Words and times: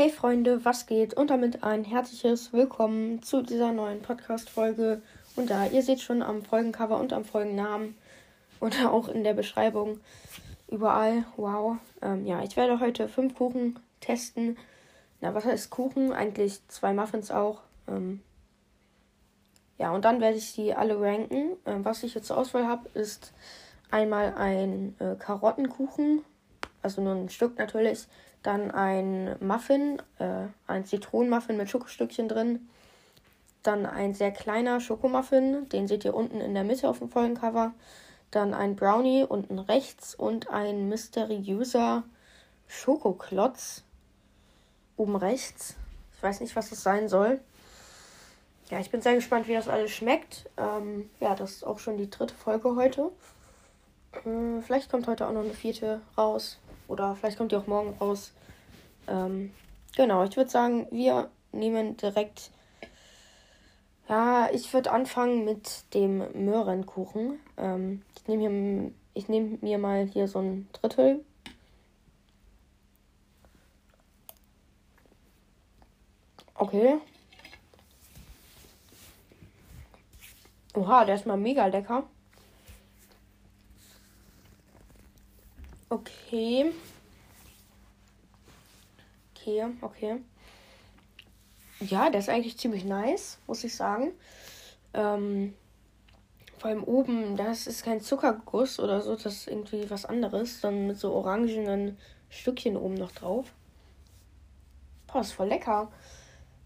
Hey 0.00 0.10
Freunde, 0.10 0.64
was 0.64 0.86
geht? 0.86 1.14
Und 1.14 1.30
damit 1.30 1.64
ein 1.64 1.82
herzliches 1.82 2.52
Willkommen 2.52 3.20
zu 3.20 3.42
dieser 3.42 3.72
neuen 3.72 4.00
Podcast-Folge. 4.00 5.02
Und 5.34 5.50
da, 5.50 5.66
ihr 5.66 5.82
seht 5.82 6.00
schon 6.00 6.22
am 6.22 6.44
Folgencover 6.44 7.00
und 7.00 7.12
am 7.12 7.24
Folgennamen 7.24 7.96
und 8.60 8.76
auch 8.86 9.08
in 9.08 9.24
der 9.24 9.34
Beschreibung 9.34 9.98
überall, 10.68 11.24
wow. 11.36 11.78
Ähm, 12.00 12.26
ja, 12.26 12.44
ich 12.44 12.56
werde 12.56 12.78
heute 12.78 13.08
fünf 13.08 13.34
Kuchen 13.34 13.76
testen. 13.98 14.56
Na, 15.20 15.34
was 15.34 15.44
heißt 15.44 15.70
Kuchen? 15.70 16.12
Eigentlich 16.12 16.60
zwei 16.68 16.92
Muffins 16.92 17.32
auch. 17.32 17.62
Ähm, 17.88 18.20
ja, 19.78 19.90
und 19.90 20.04
dann 20.04 20.20
werde 20.20 20.38
ich 20.38 20.52
die 20.52 20.74
alle 20.74 21.00
ranken. 21.00 21.56
Ähm, 21.66 21.84
was 21.84 22.04
ich 22.04 22.14
jetzt 22.14 22.28
zur 22.28 22.36
Auswahl 22.36 22.68
habe, 22.68 22.88
ist 22.94 23.32
einmal 23.90 24.32
ein 24.34 24.94
äh, 25.00 25.16
Karottenkuchen, 25.16 26.22
also 26.82 27.00
nur 27.02 27.14
ein 27.14 27.28
Stück 27.28 27.58
natürlich. 27.58 28.06
Dann 28.42 28.70
ein 28.70 29.36
Muffin, 29.40 30.00
äh, 30.18 30.46
ein 30.66 30.84
Zitronenmuffin 30.84 31.56
mit 31.56 31.68
Schokostückchen 31.68 32.28
drin. 32.28 32.68
Dann 33.62 33.86
ein 33.86 34.14
sehr 34.14 34.30
kleiner 34.30 34.80
Schokomuffin, 34.80 35.68
den 35.68 35.88
seht 35.88 36.04
ihr 36.04 36.14
unten 36.14 36.40
in 36.40 36.54
der 36.54 36.64
Mitte 36.64 36.88
auf 36.88 37.00
dem 37.00 37.10
Folgencover. 37.10 37.74
Dann 38.30 38.54
ein 38.54 38.76
Brownie 38.76 39.24
unten 39.24 39.58
rechts 39.58 40.14
und 40.14 40.50
ein 40.50 40.88
mysteriöser 40.88 42.04
Schokoklotz 42.66 43.82
oben 44.96 45.16
rechts. 45.16 45.76
Ich 46.16 46.22
weiß 46.22 46.40
nicht, 46.40 46.54
was 46.54 46.70
das 46.70 46.82
sein 46.82 47.08
soll. 47.08 47.40
Ja, 48.70 48.78
ich 48.80 48.90
bin 48.90 49.00
sehr 49.00 49.14
gespannt, 49.14 49.48
wie 49.48 49.54
das 49.54 49.68
alles 49.68 49.90
schmeckt. 49.90 50.48
Ähm, 50.58 51.08
ja, 51.20 51.34
das 51.34 51.52
ist 51.52 51.64
auch 51.64 51.78
schon 51.78 51.96
die 51.96 52.10
dritte 52.10 52.34
Folge 52.34 52.76
heute. 52.76 53.10
Äh, 54.12 54.60
vielleicht 54.60 54.90
kommt 54.90 55.06
heute 55.06 55.26
auch 55.26 55.32
noch 55.32 55.44
eine 55.44 55.54
vierte 55.54 56.02
raus. 56.16 56.58
Oder 56.88 57.14
vielleicht 57.14 57.38
kommt 57.38 57.52
die 57.52 57.56
auch 57.56 57.66
morgen 57.66 57.96
raus. 57.98 58.32
Ähm, 59.06 59.52
genau, 59.96 60.24
ich 60.24 60.36
würde 60.36 60.50
sagen, 60.50 60.88
wir 60.90 61.30
nehmen 61.52 61.96
direkt. 61.96 62.50
Ja, 64.08 64.48
ich 64.50 64.72
würde 64.72 64.90
anfangen 64.90 65.44
mit 65.44 65.94
dem 65.94 66.44
Möhrenkuchen. 66.44 67.38
Ähm, 67.58 68.02
ich 68.16 68.26
nehme 68.26 68.92
nehm 69.28 69.58
mir 69.60 69.78
mal 69.78 70.06
hier 70.06 70.26
so 70.28 70.40
ein 70.40 70.68
Drittel. 70.72 71.24
Okay. 76.54 76.98
Oha, 80.74 81.04
der 81.04 81.14
ist 81.16 81.26
mal 81.26 81.36
mega 81.36 81.66
lecker. 81.66 82.04
Okay. 85.90 86.72
Okay, 89.34 89.66
okay. 89.80 90.20
Ja, 91.80 92.10
der 92.10 92.20
ist 92.20 92.28
eigentlich 92.28 92.58
ziemlich 92.58 92.84
nice, 92.84 93.38
muss 93.46 93.64
ich 93.64 93.74
sagen. 93.74 94.12
Ähm, 94.92 95.54
vor 96.58 96.70
allem 96.70 96.84
oben, 96.84 97.36
das 97.36 97.66
ist 97.66 97.84
kein 97.84 98.00
Zuckerguss 98.00 98.80
oder 98.80 99.00
so, 99.00 99.14
das 99.14 99.26
ist 99.26 99.48
irgendwie 99.48 99.88
was 99.88 100.04
anderes, 100.04 100.60
sondern 100.60 100.88
mit 100.88 100.98
so 100.98 101.12
orangenen 101.12 101.96
Stückchen 102.28 102.76
oben 102.76 102.94
noch 102.94 103.12
drauf. 103.12 103.52
Boah, 105.06 105.20
ist 105.20 105.32
voll 105.32 105.48
lecker. 105.48 105.90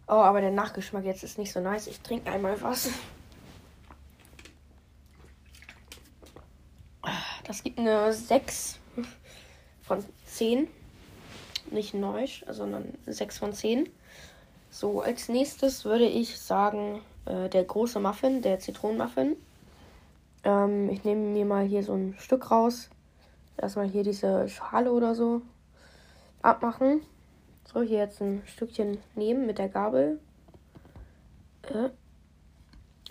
Oh, 0.09 0.15
aber 0.15 0.41
der 0.41 0.51
Nachgeschmack 0.51 1.05
jetzt 1.05 1.23
ist 1.23 1.39
nicht 1.39 1.53
so 1.53 1.61
nice. 1.61 1.87
Ich 1.87 2.01
trinke 2.01 2.31
einmal 2.31 2.61
was. 2.61 2.89
Das 7.45 7.63
gibt 7.63 7.79
eine 7.79 8.13
6 8.13 8.79
von 9.93 10.05
10. 10.25 10.69
Nicht 11.71 11.93
neu, 11.93 12.27
sondern 12.49 12.95
6 13.07 13.39
von 13.39 13.53
10. 13.53 13.91
So, 14.71 15.03
als 15.03 15.29
nächstes 15.29 15.85
würde 15.85 16.07
ich 16.07 16.41
sagen, 16.41 17.03
äh, 17.27 17.51
der 17.51 17.65
große 17.65 18.01
Muffin, 18.01 18.41
der 18.41 18.59
Zitronenmuffin. 18.59 19.37
Ähm, 20.45 20.89
ich 20.89 21.05
nehme 21.05 21.21
mir 21.21 21.45
mal 21.45 21.67
hier 21.67 21.83
so 21.83 21.93
ein 21.93 22.15
Stück 22.19 22.51
raus. 22.51 22.89
Erstmal 23.59 23.87
hier 23.87 24.03
diese 24.03 24.49
Schale 24.49 24.91
oder 24.93 25.15
so 25.15 25.43
abmachen. 26.41 27.03
So, 27.71 27.83
hier 27.83 27.99
jetzt 27.99 28.23
ein 28.23 28.43
Stückchen 28.47 28.97
nehmen 29.15 29.47
mit 29.47 29.59
der 29.59 29.69
Gabel. 29.69 30.21
Äh, 31.65 31.91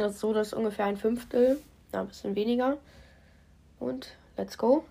also 0.02 0.18
so, 0.18 0.34
das 0.34 0.48
ist 0.48 0.54
ungefähr 0.54 0.86
ein 0.86 0.98
Fünftel. 0.98 1.62
Ja, 1.94 2.02
ein 2.02 2.08
bisschen 2.08 2.36
weniger. 2.36 2.78
Und 3.80 4.16
let's 4.36 4.58
go. 4.58 4.84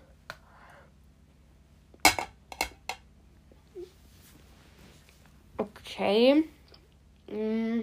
Okay. 5.91 6.45
Mm. 7.27 7.81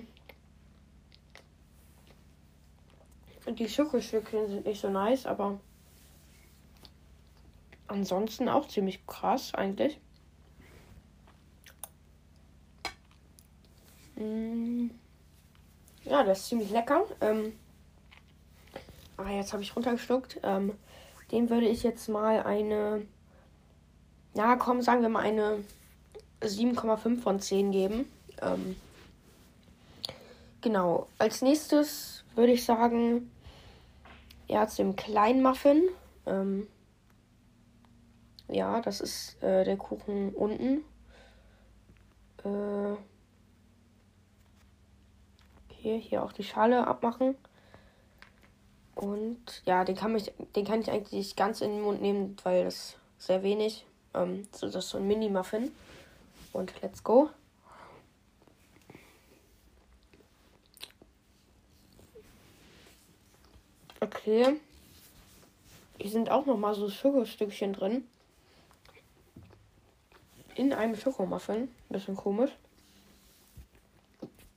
Die 3.51 3.69
Schokostückchen 3.69 4.49
sind 4.49 4.67
nicht 4.67 4.81
so 4.81 4.89
nice, 4.89 5.27
aber 5.27 5.61
ansonsten 7.87 8.49
auch 8.49 8.67
ziemlich 8.69 9.07
krass 9.07 9.55
eigentlich. 9.55 10.01
Mm. 14.17 14.89
Ja, 16.05 16.25
das 16.25 16.41
ist 16.41 16.49
ziemlich 16.49 16.71
lecker. 16.71 17.05
Ähm, 17.21 17.53
aber 19.19 19.31
jetzt 19.31 19.53
habe 19.53 19.63
ich 19.63 19.77
runtergeschluckt. 19.77 20.41
Ähm, 20.43 20.79
dem 21.31 21.51
würde 21.51 21.69
ich 21.69 21.83
jetzt 21.83 22.09
mal 22.09 22.43
eine, 22.43 23.07
ja 24.35 24.57
komm, 24.57 24.81
sagen 24.81 25.03
wir 25.03 25.11
mal 25.11 25.25
eine 25.25 25.63
7,5 26.43 27.21
von 27.21 27.41
10 27.41 27.73
geben. 27.73 28.11
Ähm, 28.41 28.77
genau. 30.61 31.09
Als 31.19 31.43
nächstes 31.43 32.25
würde 32.35 32.53
ich 32.53 32.65
sagen, 32.65 33.31
ja, 34.47 34.67
zu 34.67 34.83
dem 34.83 34.97
kleinen 34.97 35.43
Muffin. 35.43 35.89
Ähm, 36.27 36.67
ja, 38.49 38.81
das 38.81 39.01
ist 39.01 39.43
äh, 39.43 39.65
der 39.65 39.77
Kuchen 39.77 40.35
unten. 40.35 40.85
Äh, 42.45 42.97
okay, 45.71 46.01
hier 46.01 46.23
auch 46.23 46.33
die 46.33 46.45
Schale 46.45 46.87
abmachen. 46.87 47.37
Und 48.95 49.63
ja, 49.65 49.85
den 49.85 49.95
kann, 49.95 50.17
ich, 50.17 50.33
den 50.57 50.65
kann 50.65 50.81
ich 50.81 50.91
eigentlich 50.91 51.37
ganz 51.37 51.61
in 51.61 51.71
den 51.71 51.83
Mund 51.83 52.03
nehmen, 52.03 52.37
weil 52.43 52.65
das 52.65 52.97
sehr 53.19 53.43
wenig. 53.43 53.87
Ähm, 54.15 54.49
so, 54.53 54.67
das 54.67 54.87
ist 54.87 54.91
so 54.91 54.99
ein 54.99 55.07
Mini-Muffin. 55.07 55.71
Und 56.53 56.73
let's 56.83 57.03
go. 57.03 57.31
Okay. 64.01 64.61
Hier 65.99 66.11
sind 66.11 66.31
auch 66.31 66.47
noch 66.47 66.57
mal 66.57 66.75
so 66.75 66.89
Schokostückchen 66.89 67.73
drin. 67.73 68.05
In 70.55 70.73
einem 70.73 70.97
Schokomuffin. 70.97 71.69
Bisschen 71.89 72.17
komisch. 72.17 72.53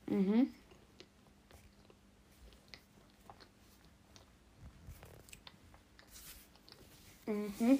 Mhm. 0.06 0.52
Mhm. 7.26 7.78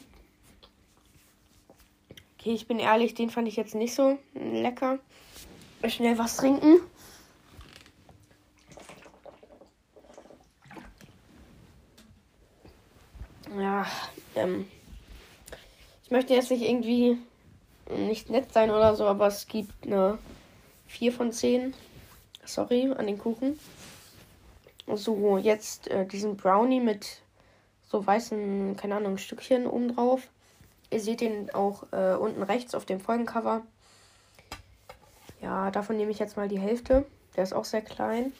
Okay, 2.42 2.54
ich 2.54 2.66
bin 2.66 2.80
ehrlich, 2.80 3.14
den 3.14 3.30
fand 3.30 3.46
ich 3.46 3.54
jetzt 3.54 3.76
nicht 3.76 3.94
so 3.94 4.18
lecker. 4.34 4.98
Schnell 5.86 6.18
was 6.18 6.38
trinken. 6.38 6.80
Ja, 13.56 13.86
ähm. 14.34 14.66
Ich 16.02 16.10
möchte 16.10 16.34
jetzt 16.34 16.50
nicht 16.50 16.62
irgendwie 16.62 17.16
nicht 17.88 18.28
nett 18.28 18.52
sein 18.52 18.72
oder 18.72 18.96
so, 18.96 19.06
aber 19.06 19.28
es 19.28 19.46
gibt 19.46 19.86
eine 19.86 20.18
4 20.88 21.12
von 21.12 21.30
10. 21.30 21.74
Sorry, 22.44 22.90
an 22.90 23.06
den 23.06 23.18
Kuchen. 23.18 23.56
So, 24.92 25.38
jetzt 25.38 25.86
äh, 25.86 26.06
diesen 26.06 26.36
Brownie 26.36 26.80
mit 26.80 27.22
so 27.88 28.04
weißen, 28.04 28.76
keine 28.76 28.96
Ahnung, 28.96 29.16
Stückchen 29.16 29.68
oben 29.68 29.94
drauf. 29.94 30.26
Ihr 30.92 31.00
seht 31.00 31.22
den 31.22 31.48
auch 31.54 31.84
äh, 31.92 32.14
unten 32.16 32.42
rechts 32.42 32.74
auf 32.74 32.84
dem 32.84 33.00
Folgencover. 33.00 33.62
Ja, 35.40 35.70
davon 35.70 35.96
nehme 35.96 36.10
ich 36.10 36.18
jetzt 36.18 36.36
mal 36.36 36.48
die 36.48 36.58
Hälfte. 36.58 37.06
Der 37.34 37.44
ist 37.44 37.54
auch 37.54 37.64
sehr 37.64 37.80
klein. 37.80 38.34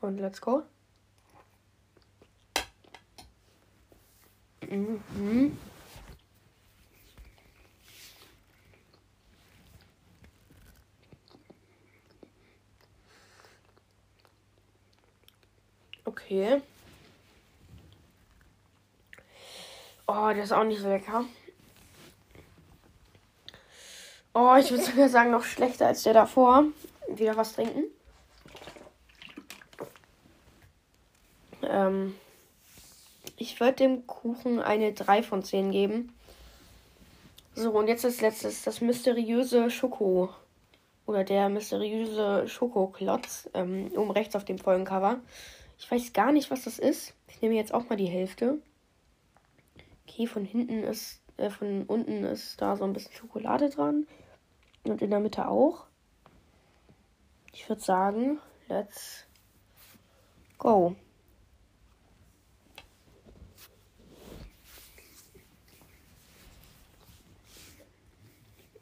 Und 0.00 0.18
let's 0.18 0.40
go. 0.40 0.62
Mhm. 4.70 5.58
Okay. 16.04 16.62
Oh, 20.14 20.30
der 20.34 20.44
ist 20.44 20.52
auch 20.52 20.64
nicht 20.64 20.82
so 20.82 20.88
lecker. 20.88 21.24
Oh, 24.34 24.54
ich 24.60 24.70
würde 24.70 24.84
sogar 24.84 25.08
sagen, 25.08 25.30
noch 25.30 25.44
schlechter 25.44 25.86
als 25.86 26.02
der 26.02 26.12
davor. 26.12 26.64
Wieder 27.08 27.34
was 27.38 27.54
trinken. 27.54 27.84
Ähm, 31.62 32.14
ich 33.38 33.58
würde 33.58 33.72
dem 33.72 34.06
Kuchen 34.06 34.60
eine 34.60 34.92
3 34.92 35.22
von 35.22 35.42
10 35.42 35.70
geben. 35.70 36.14
So, 37.54 37.70
und 37.70 37.88
jetzt 37.88 38.04
als 38.04 38.20
letztes 38.20 38.64
das 38.64 38.82
mysteriöse 38.82 39.70
Schoko. 39.70 40.28
Oder 41.06 41.24
der 41.24 41.48
mysteriöse 41.48 42.48
Schokoklotz. 42.48 43.48
Ähm, 43.54 43.90
oben 43.96 44.10
rechts 44.10 44.36
auf 44.36 44.44
dem 44.44 44.58
Folgencover. 44.58 45.20
Ich 45.78 45.90
weiß 45.90 46.12
gar 46.12 46.32
nicht, 46.32 46.50
was 46.50 46.64
das 46.64 46.78
ist. 46.78 47.14
Ich 47.28 47.40
nehme 47.40 47.54
jetzt 47.54 47.72
auch 47.72 47.88
mal 47.88 47.96
die 47.96 48.04
Hälfte. 48.04 48.58
Okay, 50.06 50.26
von 50.26 50.44
hinten 50.44 50.82
ist, 50.82 51.22
äh, 51.36 51.50
von 51.50 51.84
unten 51.84 52.24
ist 52.24 52.60
da 52.60 52.76
so 52.76 52.84
ein 52.84 52.92
bisschen 52.92 53.14
Schokolade 53.14 53.70
dran. 53.70 54.06
Und 54.84 55.00
in 55.00 55.10
der 55.10 55.20
Mitte 55.20 55.48
auch. 55.48 55.86
Ich 57.52 57.68
würde 57.68 57.82
sagen, 57.82 58.40
let's 58.68 59.26
go. 60.58 60.96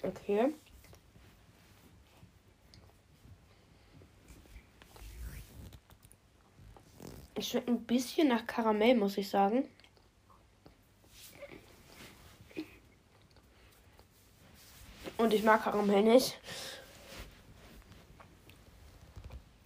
Okay. 0.03 0.55
Es 7.35 7.49
schmeckt 7.49 7.69
ein 7.69 7.85
bisschen 7.85 8.29
nach 8.29 8.47
Karamell, 8.47 8.97
muss 8.97 9.19
ich 9.19 9.29
sagen. 9.29 9.69
Und 15.31 15.37
ich 15.37 15.45
mag 15.45 15.63
Karamell 15.63 16.03
nicht. 16.03 16.41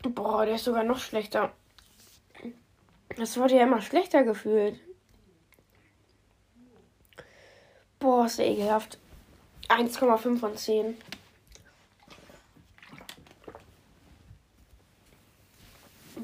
Boah, 0.03 0.45
der 0.45 0.57
ist 0.57 0.65
sogar 0.65 0.85
noch 0.85 0.99
schlechter. 0.99 1.55
Das 3.17 3.39
wurde 3.39 3.57
ja 3.57 3.63
immer 3.63 3.81
schlechter 3.81 4.25
gefühlt. 4.25 4.79
Boah, 7.99 8.27
ist 8.27 8.39
der 8.39 8.49
ekelhaft. 8.49 8.99
1,5 9.69 10.39
von 10.39 10.55
10. 10.55 10.99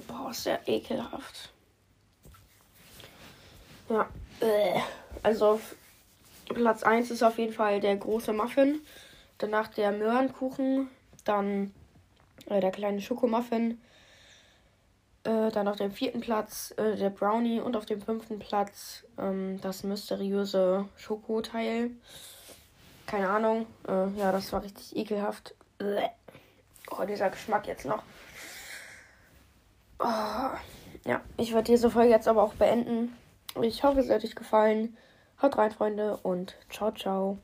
Boah, 0.07 0.31
ist 0.33 0.45
der 0.45 0.69
ekelhaft. 0.69 1.51
Ja, 3.89 4.07
äh, 4.41 4.81
also 5.23 5.59
Platz 6.45 6.83
1 6.83 7.11
ist 7.11 7.23
auf 7.23 7.39
jeden 7.39 7.55
Fall 7.55 7.81
der 7.81 7.97
große 7.97 8.35
Muffin. 8.35 8.83
Danach 9.41 9.69
der 9.69 9.91
Möhrenkuchen. 9.91 10.89
Dann 11.25 11.73
äh, 12.47 12.61
der 12.61 12.71
kleine 12.71 13.01
Schokomuffin. 13.01 13.81
Äh, 15.25 15.51
dann 15.51 15.69
auf 15.69 15.77
dem 15.77 15.93
vierten 15.93 16.21
Platz 16.21 16.73
äh, 16.77 16.97
der 16.97 17.11
Brownie 17.11 17.61
und 17.61 17.77
auf 17.77 17.87
dem 17.87 18.01
fünften 18.01 18.39
Platz 18.39 19.05
ähm, 19.19 19.61
das 19.61 19.83
mysteriöse 19.83 20.89
Schokoteil. 20.97 21.91
Keine 23.07 23.29
Ahnung. 23.29 23.67
Äh, 23.89 24.09
ja, 24.19 24.33
das 24.33 24.53
war 24.53 24.63
richtig 24.63 24.97
ekelhaft. 24.97 25.55
Oh, 26.91 27.05
dieser 27.05 27.31
Geschmack 27.31 27.67
jetzt 27.67 27.87
noch. 27.87 28.03
Oh, 29.99 30.51
ja, 31.07 31.21
ich 31.37 31.53
werde 31.53 31.73
diese 31.73 31.91
Folge 31.91 32.11
jetzt 32.11 32.29
aber 32.29 32.43
auch 32.43 32.55
beenden. 32.55 33.17
Ich 33.61 33.83
hoffe, 33.85 34.01
es 34.01 34.11
hat 34.11 34.25
euch 34.25 34.35
gefallen. 34.35 34.97
Haut 35.43 35.59
rein, 35.59 35.71
Freunde, 35.71 36.19
und 36.19 36.57
ciao, 36.71 36.93
ciao. 36.93 37.39